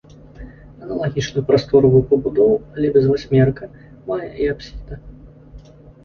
Аналагічную 0.83 1.41
прасторавую 1.49 1.99
пабудову, 2.13 2.55
але 2.77 2.87
без 2.95 3.05
васьмерыка, 3.11 3.69
мае 4.07 4.29
і 4.47 4.49
апсіда. 4.55 4.99